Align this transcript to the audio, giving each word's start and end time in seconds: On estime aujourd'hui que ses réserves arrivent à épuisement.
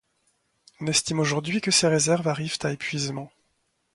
On 0.79 0.87
estime 0.87 1.19
aujourd'hui 1.19 1.61
que 1.61 1.69
ses 1.69 1.85
réserves 1.87 2.27
arrivent 2.27 2.57
à 2.63 2.71
épuisement. 2.71 3.31